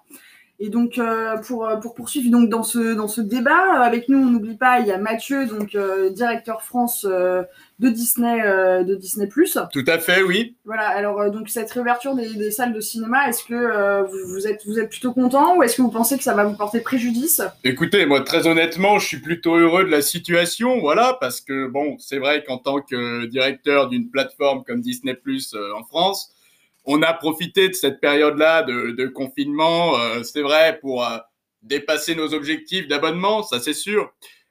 Et 0.60 0.70
donc, 0.70 0.98
euh, 0.98 1.38
pour, 1.38 1.70
pour 1.82 1.94
poursuivre 1.94 2.32
donc, 2.32 2.50
dans, 2.50 2.64
ce, 2.64 2.96
dans 2.96 3.08
ce 3.08 3.22
débat, 3.22 3.80
avec 3.82 4.10
nous, 4.10 4.18
on 4.18 4.26
n'oublie 4.26 4.58
pas, 4.58 4.80
il 4.80 4.88
y 4.88 4.92
a 4.92 4.98
Mathieu, 4.98 5.46
donc 5.46 5.78
directeur 6.14 6.64
France 6.64 7.06
de 7.06 7.90
Disney, 7.90 8.42
de 8.84 8.96
Disney+. 8.96 9.30
Tout 9.30 9.86
à 9.86 10.00
fait, 10.00 10.24
oui. 10.24 10.56
Voilà, 10.66 10.88
alors 10.88 11.30
donc 11.30 11.50
cette 11.50 11.70
réouverture 11.70 12.16
des, 12.16 12.34
des 12.34 12.50
salles 12.50 12.74
de 12.74 12.82
cinéma, 12.82 13.30
est-ce 13.30 13.44
que 13.44 14.02
vous, 14.04 14.34
vous, 14.34 14.48
êtes, 14.48 14.66
vous 14.66 14.80
êtes 14.80 14.90
plutôt 14.90 15.14
content 15.14 15.58
ou 15.58 15.64
est-ce 15.64 15.78
que 15.78 15.84
vous 15.84 15.92
pensez 15.92 16.18
que 16.18 16.24
ça 16.24 16.34
va 16.34 16.44
vous 16.44 16.58
porter 16.58 16.80
préjudice? 16.80 17.42
Écoutez, 17.64 18.08
moi, 18.08 18.22
très 18.22 18.48
honnêtement, 18.48 18.98
je 18.98 19.06
suis 19.06 19.22
plutôt 19.22 19.56
heureux 19.58 19.84
de 19.84 19.92
la 19.92 20.02
situation, 20.02 20.80
voilà, 20.80 21.18
parce 21.22 21.40
que, 21.40 21.68
bon, 21.68 21.98
c'est 22.00 22.18
vrai 22.18 22.44
qu'en 22.44 22.58
tant 22.58 22.82
que 22.82 23.28
directeur 23.28 23.90
d'une 23.90 24.10
plateforme 24.10 24.64
comme 24.64 24.82
Disney+, 24.82 25.16
en 25.78 25.84
France, 25.84 26.34
on 26.88 27.02
a 27.02 27.14
profité 27.14 27.68
de 27.68 27.74
cette 27.74 28.00
période-là 28.00 28.64
de, 28.64 29.08
confinement, 29.08 30.00
euh, 30.00 30.24
c'est 30.24 30.42
vrai, 30.42 30.80
pour 30.80 31.06
euh, 31.06 31.18
dépasser 31.62 32.16
nos 32.16 32.34
objectifs 32.34 32.88
d'abonnement, 32.88 33.44
ça 33.44 33.60
c'est 33.60 33.74
sûr. 33.74 34.10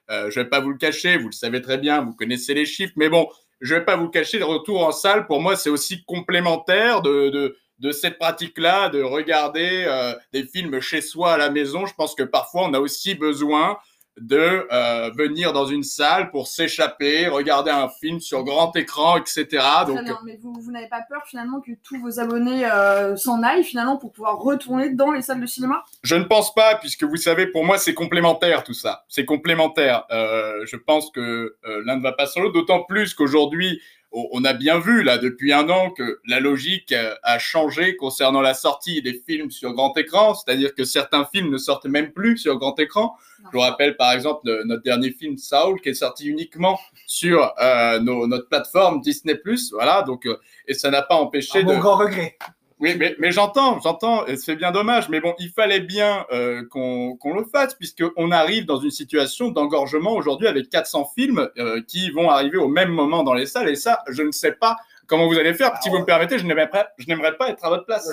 Euh, 0.09 0.29
je 0.29 0.39
vais 0.39 0.47
pas 0.47 0.61
vous 0.61 0.69
le 0.69 0.77
cacher, 0.77 1.17
vous 1.17 1.27
le 1.27 1.33
savez 1.33 1.61
très 1.61 1.79
bien, 1.79 2.01
vous 2.01 2.13
connaissez 2.13 2.53
les 2.53 2.65
chiffres, 2.65 2.93
mais 2.95 3.09
bon, 3.09 3.27
je 3.59 3.73
vais 3.73 3.83
pas 3.83 3.97
vous 3.97 4.07
cacher, 4.07 4.37
le 4.37 4.45
retour 4.45 4.85
en 4.85 4.91
salle, 4.91 5.25
pour 5.25 5.41
moi, 5.41 5.55
c'est 5.55 5.71
aussi 5.71 6.05
complémentaire 6.05 7.01
de, 7.01 7.57
cette 7.91 8.19
pratique-là, 8.19 8.89
de 8.89 9.01
regarder 9.01 9.87
des 10.31 10.43
films 10.43 10.79
chez 10.79 11.01
soi 11.01 11.33
à 11.33 11.37
la 11.37 11.49
maison. 11.49 11.87
Je 11.87 11.93
pense 11.95 12.13
que 12.13 12.23
parfois, 12.23 12.65
on 12.65 12.73
a 12.75 12.79
aussi 12.79 13.15
besoin 13.15 13.79
de 14.19 14.67
euh, 14.71 15.09
venir 15.15 15.53
dans 15.53 15.65
une 15.65 15.83
salle 15.83 16.31
pour 16.31 16.47
s'échapper, 16.47 17.27
regarder 17.27 17.71
un 17.71 17.89
film 17.89 18.19
sur 18.19 18.43
grand 18.43 18.75
écran, 18.75 19.17
etc. 19.17 19.45
Donc, 19.85 20.03
bien, 20.03 20.19
mais 20.25 20.37
vous, 20.41 20.53
vous 20.59 20.71
n'avez 20.71 20.87
pas 20.87 21.01
peur 21.07 21.21
finalement 21.25 21.61
que 21.61 21.71
tous 21.83 21.99
vos 21.99 22.19
abonnés 22.19 22.65
euh, 22.65 23.15
s'en 23.15 23.43
aillent 23.43 23.63
finalement 23.63 23.97
pour 23.97 24.11
pouvoir 24.11 24.37
retourner 24.37 24.89
dans 24.89 25.11
les 25.11 25.21
salles 25.21 25.41
de 25.41 25.45
cinéma? 25.45 25.83
Je 26.03 26.15
ne 26.15 26.23
pense 26.23 26.53
pas, 26.53 26.75
puisque 26.75 27.03
vous 27.03 27.17
savez, 27.17 27.47
pour 27.47 27.65
moi, 27.65 27.77
c'est 27.77 27.93
complémentaire 27.93 28.63
tout 28.63 28.73
ça. 28.73 29.05
C'est 29.07 29.25
complémentaire. 29.25 30.05
Euh, 30.11 30.65
je 30.65 30.75
pense 30.75 31.11
que 31.11 31.57
l'un 31.85 31.97
ne 31.97 32.01
va 32.01 32.11
pas 32.11 32.25
sans 32.25 32.41
l'autre, 32.41 32.53
d'autant 32.53 32.83
plus 32.83 33.13
qu'aujourd'hui, 33.13 33.81
on 34.11 34.43
a 34.45 34.53
bien 34.53 34.79
vu 34.79 35.03
là 35.03 35.17
depuis 35.17 35.53
un 35.53 35.69
an 35.69 35.91
que 35.91 36.19
la 36.25 36.39
logique 36.39 36.93
a 37.23 37.39
changé 37.39 37.95
concernant 37.95 38.41
la 38.41 38.53
sortie 38.53 39.01
des 39.01 39.13
films 39.13 39.51
sur 39.51 39.73
grand 39.73 39.95
écran, 39.97 40.33
c'est-à-dire 40.33 40.73
que 40.73 40.85
certains 40.85 41.25
films 41.25 41.49
ne 41.49 41.57
sortent 41.57 41.85
même 41.85 42.11
plus 42.11 42.37
sur 42.37 42.57
grand 42.57 42.79
écran. 42.79 43.15
Je 43.39 43.57
vous 43.57 43.59
rappelle 43.59 43.95
par 43.97 44.11
exemple 44.13 44.41
notre 44.65 44.83
dernier 44.83 45.11
film 45.11 45.37
Saul 45.37 45.79
qui 45.81 45.89
est 45.89 45.93
sorti 45.93 46.27
uniquement 46.27 46.79
sur 47.05 47.53
euh, 47.61 47.99
notre 47.99 48.47
plateforme 48.47 49.01
Disney+. 49.01 49.39
Voilà, 49.71 50.01
donc 50.03 50.25
euh, 50.25 50.37
et 50.67 50.73
ça 50.73 50.89
n'a 50.89 51.01
pas 51.01 51.15
empêché 51.15 51.63
de. 51.63 51.67
Mon 51.67 51.79
grand 51.79 51.97
regret. 51.97 52.37
Oui, 52.79 52.95
mais, 52.97 53.15
mais 53.17 53.31
j'entends, 53.31 53.79
j'entends, 53.79 54.27
et 54.27 54.37
c'est 54.37 54.55
bien 54.55 54.71
dommage, 54.71 55.09
mais 55.09 55.19
bon, 55.19 55.33
il 55.39 55.49
fallait 55.49 55.79
bien 55.79 56.27
euh, 56.31 56.63
qu'on 56.69 57.33
le 57.33 57.43
fasse, 57.51 57.73
puisqu'on 57.73 58.29
arrive 58.29 58.65
dans 58.65 58.77
une 58.77 58.91
situation 58.91 59.49
d'engorgement 59.49 60.13
aujourd'hui 60.13 60.47
avec 60.47 60.69
400 60.69 61.11
films 61.15 61.49
euh, 61.57 61.81
qui 61.87 62.11
vont 62.11 62.29
arriver 62.29 62.57
au 62.57 62.67
même 62.67 62.89
moment 62.89 63.23
dans 63.23 63.33
les 63.33 63.47
salles, 63.47 63.69
et 63.69 63.75
ça, 63.75 64.03
je 64.09 64.21
ne 64.21 64.31
sais 64.31 64.51
pas 64.51 64.77
comment 65.07 65.27
vous 65.27 65.39
allez 65.39 65.55
faire. 65.55 65.71
si 65.81 65.89
vous 65.89 65.97
me 65.97 66.05
permettez, 66.05 66.37
je 66.37 66.45
n'aimerais 66.45 66.69
pas, 66.69 66.91
pas 67.39 67.49
être 67.49 67.65
à 67.65 67.69
votre 67.69 67.85
place. 67.85 68.07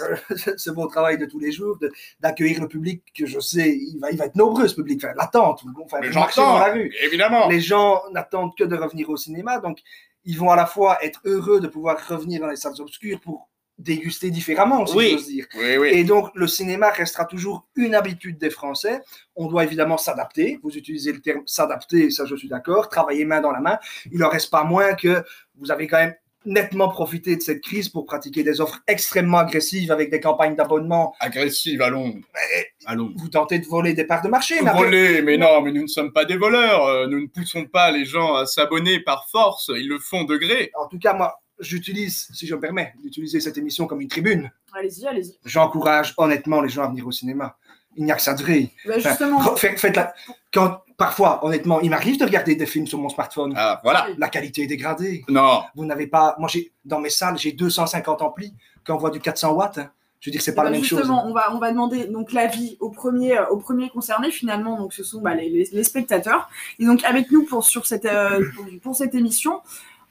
c'est 0.57 0.75
mon 0.75 0.87
travail 0.87 1.19
de 1.19 1.27
tous 1.27 1.41
les 1.41 1.53
jours, 1.53 1.79
d'accueillir 2.21 2.63
le 2.63 2.69
public 2.69 3.03
que 3.15 3.27
je 3.27 3.41
sais, 3.41 3.69
il 3.69 3.99
va, 3.99 4.11
il 4.13 4.17
va 4.17 4.27
être 4.27 4.37
nombreux 4.37 4.67
ce 4.67 4.77
public, 4.77 5.05
enfin, 5.05 5.13
l'attente, 5.15 5.63
enfin, 5.85 6.01
marcher 6.15 6.41
dans 6.41 6.59
la 6.59 6.73
rue. 6.73 6.91
Évidemment. 7.03 7.49
Les 7.49 7.61
gens 7.61 8.01
n'attendent 8.13 8.57
que 8.57 8.65
de 8.65 8.77
revenir 8.77 9.11
au 9.11 9.19
cinéma, 9.19 9.59
donc 9.59 9.81
ils 10.25 10.39
vont 10.39 10.51
à 10.51 10.57
la 10.57 10.65
fois 10.65 11.05
être 11.05 11.21
heureux 11.27 11.61
de 11.61 11.67
pouvoir 11.67 11.99
revenir 12.09 12.41
dans 12.41 12.49
les 12.49 12.57
salles 12.57 12.81
obscures 12.81 13.21
pour 13.21 13.51
déguster 13.79 14.31
différemment, 14.31 14.87
si 14.87 14.97
oui. 14.97 15.11
j'ose 15.13 15.27
dire. 15.27 15.47
Oui, 15.57 15.77
oui. 15.79 15.89
Et 15.93 16.05
donc, 16.05 16.31
le 16.35 16.47
cinéma 16.47 16.91
restera 16.91 17.25
toujours 17.25 17.67
une 17.77 17.95
habitude 17.95 18.39
des 18.39 18.51
Français. 18.51 19.01
On 19.37 19.47
doit 19.47 19.65
évidemment 19.65 19.99
s'adapter. 19.99 20.61
Vous 20.63 20.77
utilisez 20.77 21.13
le 21.13 21.21
terme 21.21 21.43
s'adapter, 21.47 22.11
ça 22.11 22.25
je 22.25 22.37
suis 22.37 22.49
d'accord. 22.49 22.89
Travailler 22.89 23.25
main 23.25 23.41
dans 23.41 23.53
la 23.53 23.61
main. 23.61 23.79
Il 24.13 24.23
en 24.25 24.29
reste 24.29 24.51
pas 24.51 24.65
moins 24.65 24.95
que 24.95 25.25
vous 25.57 25.71
avez 25.71 25.87
quand 25.87 25.99
même 25.99 26.15
nettement 26.47 26.89
profité 26.89 27.37
de 27.37 27.41
cette 27.41 27.63
crise 27.63 27.89
pour 27.89 28.05
pratiquer 28.05 28.43
des 28.43 28.61
offres 28.61 28.81
extrêmement 28.87 29.39
agressives 29.39 29.91
avec 29.91 30.11
des 30.11 30.21
campagnes 30.21 30.55
d'abonnement. 30.55 31.15
Agressives, 31.21 31.81
allons. 31.83 32.21
allons. 32.87 33.13
Vous 33.17 33.29
tentez 33.29 33.59
de 33.59 33.67
voler 33.67 33.95
des 33.95 34.05
parts 34.05 34.23
de 34.23 34.29
marché. 34.29 34.61
Mais 34.63 34.73
voler, 34.73 35.23
mais 35.23 35.37
non, 35.37 35.63
mais 35.63 35.73
nous 35.73 35.83
ne 35.83 35.87
sommes 35.87 36.13
pas 36.13 36.25
des 36.25 36.37
voleurs. 36.37 36.85
Euh, 36.87 37.07
nous 37.07 37.21
ne 37.21 37.27
poussons 37.27 37.65
pas 37.65 37.91
les 37.91 38.05
gens 38.05 38.35
à 38.35 38.47
s'abonner 38.47 39.01
par 39.01 39.29
force. 39.31 39.71
Ils 39.75 39.89
le 39.89 39.99
font 39.99 40.25
de 40.25 40.37
gré. 40.37 40.71
En 40.79 40.87
tout 40.87 40.99
cas, 40.99 41.15
moi, 41.15 41.41
j'utilise, 41.59 42.29
si 42.33 42.47
je 42.47 42.55
me 42.55 42.61
permets, 42.61 42.95
d'utiliser 43.03 43.41
cette 43.41 43.59
émission 43.59 43.87
comme 43.87 44.01
une 44.01 44.09
tribune. 44.09 44.51
Allez-y, 44.73 45.07
allez-y. 45.07 45.39
J'encourage 45.45 46.15
honnêtement 46.17 46.61
les 46.61 46.69
gens 46.69 46.85
à 46.85 46.89
venir 46.89 47.07
au 47.07 47.13
cinéma. 47.13 47.57
Il 47.97 48.05
n'y 48.05 48.13
a 48.13 48.17
que 48.17 48.23
ça 48.23 48.35
de 48.35 48.43
vrai. 48.43 48.71
Bah, 48.87 48.99
justement. 48.99 49.41
faites, 49.57 49.97
la... 49.97 50.15
Quand, 50.53 50.81
parfois, 50.97 51.45
honnêtement, 51.45 51.81
il 51.81 51.91
m'arrive 51.91 52.19
de 52.19 52.25
regarder 52.25 52.57
des 52.57 52.67
films 52.67 52.87
sur 52.87 52.99
mon 52.99 53.09
smartphone. 53.09 53.55
Ah, 53.57 53.81
voilà. 53.85 54.09
La 54.19 54.29
qualité 54.29 54.63
est 54.63 54.67
dégradée. 54.67 55.25
Non. 55.29 55.63
Vous 55.75 55.85
n'avez 55.85 56.07
pas. 56.07 56.35
Moi, 56.39 56.49
j'ai 56.49 56.73
dans 56.85 57.01
mes 57.01 57.11
salles, 57.11 57.39
j'ai 57.39 57.53
250 57.53 58.23
amplis 58.23 58.53
qui 58.85 58.93
envoient 58.93 59.11
du 59.11 59.21
400 59.21 59.53
watts. 59.53 59.79
Hein. 59.79 59.91
Je 60.25 60.31
veux 60.31 60.33
dire, 60.33 60.41
c'est 60.41 60.55
pas 60.55 60.63
bah, 60.63 60.71
la 60.71 60.71
même 60.71 60.81
justement, 60.81 61.01
chose. 61.01 61.09
Justement, 61.09 61.27
on 61.29 61.35
va, 61.35 61.55
on 61.55 61.59
va 61.59 61.71
demander 61.71 62.07
donc 62.07 62.33
l'avis 62.33 62.79
au 62.81 62.89
premier, 62.89 63.37
euh, 63.37 63.47
au 63.51 63.59
premier 63.59 63.91
concerné 63.91 64.31
finalement. 64.31 64.79
Donc, 64.79 64.95
ce 64.95 65.05
sont 65.05 65.21
bah, 65.21 65.35
les, 65.35 65.69
les, 65.71 65.85
spectateurs. 65.85 66.49
Et 66.79 66.87
donc, 66.87 67.05
avec 67.05 67.31
nous 67.31 67.45
pour 67.45 67.63
sur 67.63 67.85
cette 67.85 68.07
euh, 68.07 68.43
pour, 68.57 68.65
pour, 68.83 68.97
cette 68.97 69.15
émission, 69.15 69.61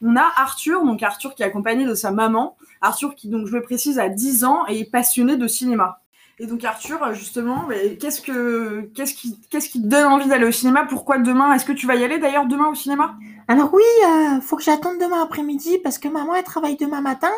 on 0.03 0.15
a 0.15 0.31
Arthur, 0.36 0.83
donc 0.83 1.01
Arthur 1.01 1.33
qui 1.33 1.43
est 1.43 1.45
accompagné 1.45 1.86
de 1.86 1.95
sa 1.95 2.12
maman. 2.12 2.57
Arthur 2.81 3.15
qui, 3.15 3.29
donc 3.29 3.48
je 3.48 3.53
le 3.53 3.62
précise, 3.62 3.98
a 4.00 4.10
10 4.10 4.43
ans 4.43 4.65
et 4.67 4.81
est 4.81 4.91
passionné 4.91 5.38
de 5.38 5.48
cinéma. 5.48 6.01
Et 6.39 6.48
donc 6.48 6.63
Arthur, 6.63 7.13
justement, 7.13 7.67
qu'est-ce 8.00 8.19
que 8.19 8.89
qu'est-ce 8.95 9.13
qui 9.13 9.39
qu'est-ce 9.50 9.69
qui 9.69 9.81
te 9.81 9.88
donne 9.88 10.05
envie 10.05 10.27
d'aller 10.27 10.48
au 10.48 10.51
cinéma? 10.51 10.86
Pourquoi 10.89 11.19
demain? 11.19 11.53
Est-ce 11.53 11.63
que 11.63 11.72
tu 11.72 11.86
vas 11.86 11.95
y 11.95 12.03
aller 12.03 12.17
d'ailleurs 12.17 12.48
demain 12.48 12.67
au 12.69 12.75
cinéma? 12.75 13.15
Alors 13.48 13.72
oui, 13.74 13.83
euh, 14.05 14.41
faut 14.41 14.57
que 14.57 14.63
j'attende 14.63 14.98
demain 15.00 15.22
après-midi 15.22 15.77
parce 15.83 16.00
que 16.00 16.07
maman 16.07 16.33
elle 16.33 16.43
travaille 16.43 16.75
demain 16.75 17.01
matin. 17.01 17.31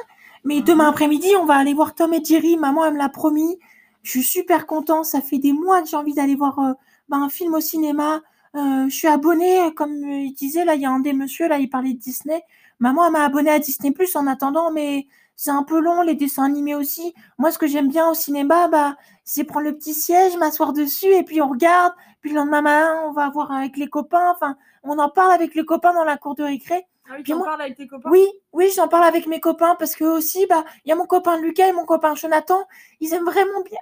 Mais 0.45 0.61
demain 0.61 0.87
après-midi, 0.87 1.27
on 1.39 1.45
va 1.45 1.55
aller 1.55 1.73
voir 1.73 1.93
Tom 1.93 2.13
et 2.13 2.23
Jerry. 2.23 2.55
Maman 2.55 2.85
elle 2.85 2.93
me 2.93 2.97
l'a 2.97 3.09
promis. 3.09 3.59
Je 4.01 4.11
suis 4.11 4.23
super 4.23 4.65
content. 4.65 5.03
Ça 5.03 5.19
fait 5.19 5.39
des 5.39 5.51
mois 5.51 5.81
que 5.81 5.89
j'ai 5.89 5.97
envie 5.97 6.13
d'aller 6.13 6.35
voir 6.35 6.57
euh, 6.59 6.73
ben, 7.09 7.21
un 7.21 7.29
film 7.29 7.53
au 7.53 7.59
cinéma. 7.59 8.21
Euh, 8.55 8.87
je 8.87 8.95
suis 8.95 9.07
abonnée, 9.07 9.73
comme 9.75 9.93
il 10.09 10.33
disait, 10.33 10.63
là, 10.63 10.75
il 10.75 10.81
y 10.81 10.85
a 10.85 10.91
un 10.91 10.99
des 10.99 11.13
messieurs, 11.13 11.47
là, 11.47 11.57
il 11.57 11.69
parlait 11.69 11.93
de 11.93 11.99
Disney. 11.99 12.41
Maman, 12.79 13.07
elle 13.07 13.11
m'a 13.11 13.25
abonné 13.25 13.49
à 13.49 13.59
Disney 13.59 13.91
Plus 13.91 14.15
en 14.15 14.27
attendant, 14.27 14.71
mais 14.71 15.07
c'est 15.35 15.51
un 15.51 15.63
peu 15.63 15.79
long, 15.79 16.01
les 16.01 16.15
dessins 16.15 16.45
animés 16.45 16.75
aussi. 16.75 17.13
Moi, 17.37 17.51
ce 17.51 17.57
que 17.57 17.67
j'aime 17.67 17.89
bien 17.89 18.09
au 18.09 18.13
cinéma, 18.13 18.69
bah, 18.69 18.95
c'est 19.25 19.43
prendre 19.43 19.65
le 19.65 19.75
petit 19.75 19.93
siège, 19.93 20.37
m'asseoir 20.37 20.71
dessus, 20.71 21.11
et 21.11 21.23
puis 21.23 21.41
on 21.41 21.49
regarde. 21.49 21.93
Puis 22.21 22.31
le 22.31 22.37
lendemain 22.37 22.61
matin, 22.61 23.01
on 23.05 23.11
va 23.11 23.29
voir 23.29 23.51
avec 23.51 23.75
les 23.77 23.87
copains. 23.87 24.31
Enfin, 24.31 24.57
on 24.83 24.97
en 24.99 25.09
parle 25.09 25.33
avec 25.33 25.53
les 25.55 25.65
copains 25.65 25.93
dans 25.93 26.05
la 26.05 26.17
cour 26.17 26.35
de 26.35 26.43
récré. 26.43 26.87
Ah 27.09 27.15
oui, 27.17 27.23
tu 27.23 27.33
en 27.33 27.41
parles 27.41 27.61
avec 27.61 27.75
tes 27.75 27.87
copains? 27.87 28.09
Oui, 28.09 28.25
oui, 28.53 28.71
j'en 28.75 28.87
parle 28.87 29.03
avec 29.03 29.27
mes 29.27 29.39
copains 29.39 29.75
parce 29.75 29.95
que 29.95 30.05
aussi, 30.05 30.45
bah, 30.47 30.63
il 30.85 30.89
y 30.89 30.91
a 30.91 30.95
mon 30.95 31.05
copain 31.05 31.37
Lucas 31.39 31.67
et 31.67 31.73
mon 31.73 31.85
copain 31.85 32.15
Jonathan. 32.15 32.65
Ils 33.01 33.13
aiment 33.13 33.25
vraiment 33.25 33.61
bien, 33.63 33.79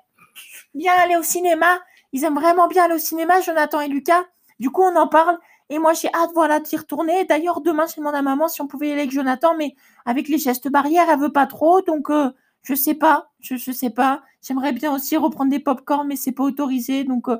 bien 0.73 0.93
aller 0.93 1.15
au 1.15 1.23
cinéma. 1.23 1.79
Ils 2.11 2.23
aiment 2.23 2.35
vraiment 2.35 2.67
bien 2.67 2.85
aller 2.85 2.95
au 2.95 2.99
cinéma, 2.99 3.39
Jonathan 3.41 3.79
et 3.79 3.87
Lucas. 3.87 4.25
Du 4.59 4.69
coup, 4.69 4.81
on 4.83 4.95
en 4.95 5.07
parle. 5.07 5.37
Et 5.69 5.79
moi, 5.79 5.93
j'ai 5.93 6.09
hâte, 6.13 6.31
voilà, 6.33 6.59
d'y 6.59 6.77
retourner. 6.77 7.25
D'ailleurs, 7.25 7.61
demain, 7.61 7.85
je 7.87 7.95
demande 7.97 8.15
à 8.15 8.21
maman 8.21 8.47
si 8.47 8.61
on 8.61 8.67
pouvait 8.67 8.89
y 8.89 8.91
aller 8.91 9.01
avec 9.01 9.11
Jonathan, 9.11 9.55
mais 9.57 9.75
avec 10.05 10.27
les 10.27 10.37
gestes 10.37 10.69
barrières, 10.69 11.09
elle 11.09 11.19
veut 11.19 11.31
pas 11.31 11.47
trop. 11.47 11.81
Donc, 11.81 12.09
euh, 12.09 12.31
je 12.63 12.75
sais 12.75 12.93
pas. 12.93 13.31
Je, 13.39 13.55
je 13.55 13.71
sais 13.71 13.89
pas. 13.89 14.21
J'aimerais 14.41 14.73
bien 14.73 14.93
aussi 14.93 15.17
reprendre 15.17 15.51
des 15.51 15.59
pop-corn, 15.59 16.07
mais 16.07 16.15
c'est 16.15 16.31
pas 16.31 16.43
autorisé. 16.43 17.03
Donc, 17.03 17.29
euh, 17.29 17.37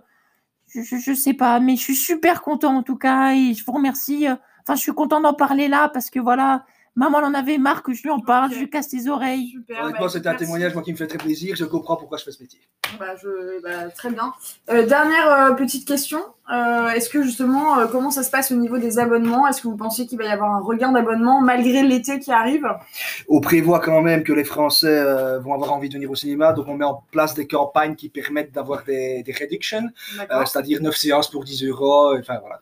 je, 0.68 0.82
je, 0.82 0.98
je, 0.98 1.14
sais 1.14 1.34
pas. 1.34 1.60
Mais 1.60 1.76
je 1.76 1.82
suis 1.82 1.96
super 1.96 2.42
content, 2.42 2.78
en 2.78 2.84
tout 2.84 2.98
cas. 2.98 3.34
Et 3.34 3.54
je 3.54 3.64
vous 3.66 3.74
remercie. 3.74 4.28
Enfin, 4.64 4.76
je 4.76 4.82
suis 4.82 4.94
content 4.94 5.22
d'en 5.22 5.34
parler 5.34 5.68
là 5.68 5.90
parce 5.90 6.10
que 6.10 6.20
voilà, 6.20 6.66
Maman 6.96 7.18
en 7.20 7.34
avait 7.34 7.58
marre 7.58 7.82
que 7.82 7.94
je 7.94 8.04
lui 8.04 8.12
en 8.12 8.20
parle, 8.20 8.48
okay. 8.48 8.56
je 8.56 8.60
lui 8.60 8.70
casse 8.70 8.92
les 8.92 9.08
oreilles. 9.08 9.50
Super, 9.50 9.84
Honnêtement, 9.84 10.06
bah, 10.06 10.12
c'était 10.12 10.30
un 10.30 10.36
témoignage 10.36 10.74
moi, 10.74 10.84
qui 10.84 10.92
me 10.92 10.98
fait 10.98 11.08
très 11.08 11.18
plaisir. 11.18 11.56
Je 11.56 11.66
comprends 11.66 11.96
pourquoi 11.96 12.18
je 12.20 12.24
fais 12.24 12.32
ce 12.32 12.42
métier. 12.42 12.60
Bah, 13.00 13.16
je, 13.22 13.62
bah, 13.64 13.90
très 13.90 14.12
bien. 14.12 14.32
Euh, 14.70 14.86
dernière 14.86 15.32
euh, 15.32 15.52
petite 15.54 15.88
question. 15.88 16.20
Euh, 16.52 16.90
Est-ce 16.90 17.10
que 17.10 17.24
justement, 17.24 17.80
euh, 17.80 17.88
comment 17.88 18.12
ça 18.12 18.22
se 18.22 18.30
passe 18.30 18.52
au 18.52 18.56
niveau 18.56 18.78
des 18.78 19.00
abonnements? 19.00 19.48
Est-ce 19.48 19.62
que 19.62 19.68
vous 19.68 19.78
pensez 19.78 20.06
qu'il 20.06 20.18
va 20.18 20.26
y 20.26 20.28
avoir 20.28 20.54
un 20.54 20.60
regain 20.60 20.92
d'abonnements 20.92 21.42
malgré 21.42 21.84
l'été 21.84 22.20
qui 22.20 22.32
arrive? 22.32 22.68
On 23.30 23.40
prévoit 23.40 23.80
quand 23.80 24.02
même 24.02 24.24
que 24.24 24.34
les 24.34 24.44
Français 24.44 24.88
euh, 24.88 25.40
vont 25.40 25.54
avoir 25.54 25.74
envie 25.74 25.88
de 25.88 25.94
venir 25.94 26.12
au 26.12 26.16
cinéma. 26.16 26.52
Donc, 26.52 26.68
on 26.68 26.76
met 26.76 26.86
en 26.86 27.04
place 27.12 27.34
des 27.34 27.48
campagnes 27.48 27.96
qui 27.96 28.10
permettent 28.10 28.52
d'avoir 28.52 28.84
des, 28.84 29.24
des 29.24 29.32
reductions, 29.32 29.90
euh, 30.20 30.46
c'est-à-dire 30.46 30.82
9 30.82 30.96
séances 30.96 31.32
pour 31.32 31.44
10 31.44 31.64
euros. 31.66 32.16
Enfin, 32.20 32.38
voilà. 32.40 32.60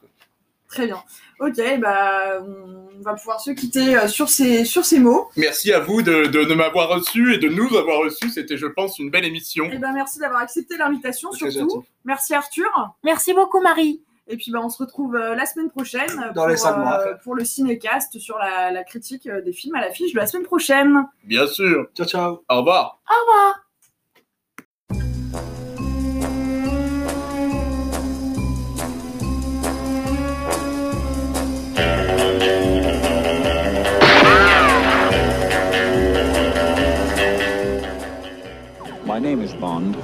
Très 0.72 0.86
bien. 0.86 1.04
Ok, 1.42 1.60
bah, 1.80 2.40
on 2.42 3.02
va 3.02 3.14
pouvoir 3.16 3.42
se 3.42 3.52
quitter 3.52 3.98
euh, 3.98 4.08
sur 4.08 4.30
ces, 4.30 4.64
sur 4.64 4.86
ces 4.86 5.00
mots. 5.00 5.28
Merci 5.36 5.74
à 5.74 5.80
vous 5.82 6.02
de, 6.02 6.28
de, 6.28 6.46
de 6.46 6.54
m'avoir 6.54 6.88
reçu 6.88 7.34
et 7.34 7.38
de 7.40 7.50
nous 7.50 7.76
avoir 7.76 8.00
reçus. 8.00 8.30
C'était, 8.30 8.56
je 8.58 8.68
pense, 8.68 8.98
une 8.98 9.10
belle 9.10 9.26
émission. 9.26 9.66
Et 9.66 9.78
ben, 9.78 9.92
merci 9.92 10.20
d'avoir 10.20 10.42
accepté 10.42 10.78
l'invitation, 10.78 11.32
surtout. 11.34 11.60
gentil. 11.60 11.88
Merci 12.06 12.34
Arthur. 12.34 12.70
Merci 13.04 13.34
beaucoup, 13.34 13.60
Marie. 13.62 14.02
Et 14.28 14.38
puis, 14.38 14.50
bah, 14.52 14.60
on 14.64 14.70
se 14.70 14.78
retrouve 14.78 15.16
euh, 15.16 15.36
la 15.36 15.46
semaine 15.46 15.70
prochaine 15.70 16.32
Dans 16.34 16.44
pour, 16.44 16.48
les 16.48 16.56
salles 16.56 17.00
euh, 17.06 17.16
pour 17.22 17.36
le 17.36 17.44
cinécast 17.44 18.18
sur 18.18 18.38
la, 18.38 18.72
la 18.72 18.84
critique 18.86 19.28
des 19.30 19.52
films 19.52 19.76
à 19.76 19.82
l'affiche 19.82 20.14
de 20.14 20.18
la 20.20 20.26
semaine 20.26 20.46
prochaine. 20.46 21.06
Bien 21.26 21.48
sûr. 21.48 21.88
Ciao, 21.96 22.08
ciao. 22.08 22.44
Au 22.48 22.58
revoir. 22.60 23.02
Au 23.10 23.20
revoir. 23.28 23.71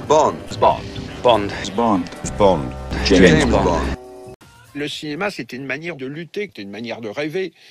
Bond. 0.08 0.36
Bond. 0.58 0.80
Bond. 1.22 1.48
Bond. 1.76 2.04
Bond. 2.38 2.70
James, 3.04 3.50
Bond. 3.50 3.82
Le 4.74 4.88
cinéma, 4.88 5.30
c'était 5.30 5.58
une 5.58 5.66
manière 5.66 5.96
de 5.96 6.06
lutter, 6.06 6.46
c'était 6.46 6.62
une 6.62 6.70
manière 6.70 7.02
de 7.02 7.10
rêver. 7.10 7.52